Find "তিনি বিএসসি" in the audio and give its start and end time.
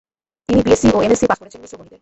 0.49-0.87